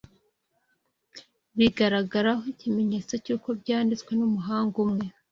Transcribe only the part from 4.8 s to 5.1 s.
umwe,